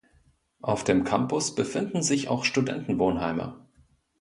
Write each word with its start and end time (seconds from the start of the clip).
Auf 0.63 0.83
dem 0.83 1.03
Campus 1.03 1.53
befinden 1.53 2.01
sich 2.01 2.27
auch 2.27 2.43
Studentenwohnheime. 2.43 3.67